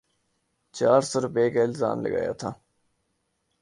[0.75, 2.49] چار سو روپے کا الزام لگایا تھا۔